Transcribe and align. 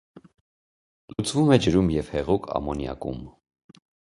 Լուծվում 1.13 1.53
է 1.57 1.59
ջրում 1.67 1.93
և 1.99 2.09
հեղուկ 2.15 2.49
ամոնիակում։ 2.61 3.23